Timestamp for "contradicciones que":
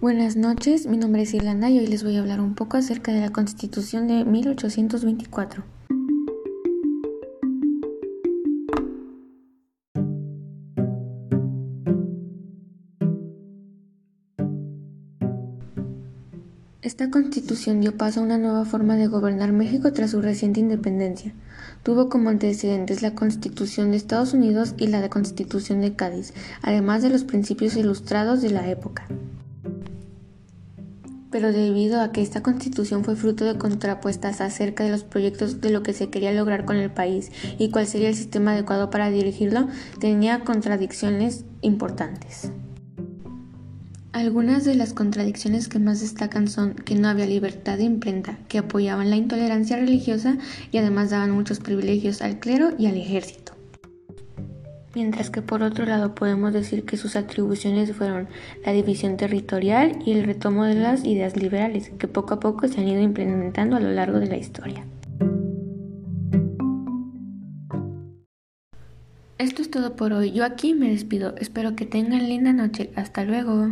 44.94-45.78